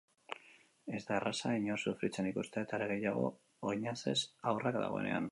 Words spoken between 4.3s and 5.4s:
haurrak daudenean.